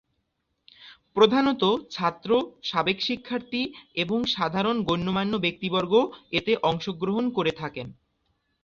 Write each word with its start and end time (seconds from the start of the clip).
প্রধানতঃ 1.15 1.63
ছাত্র, 1.91 2.29
সাবেক 2.63 2.97
শিক্ষার্থী 3.01 3.61
এবং 3.95 4.19
সাধারণ 4.35 4.77
গণ্যমান্য 4.89 5.33
ব্যক্তিবর্গ 5.45 5.93
এতে 6.31 6.51
অংশগ্রহণ 6.63 7.25
করে 7.37 7.51
থাকেন। 7.61 7.87